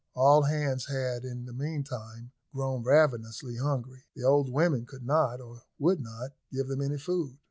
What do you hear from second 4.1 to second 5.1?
The old women could